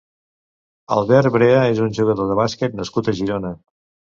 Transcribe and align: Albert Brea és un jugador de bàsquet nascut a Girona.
Albert 0.95 1.29
Brea 1.35 1.61
és 1.75 1.83
un 1.89 1.93
jugador 1.99 2.33
de 2.33 2.39
bàsquet 2.43 2.79
nascut 2.81 3.11
a 3.13 3.17
Girona. 3.21 3.57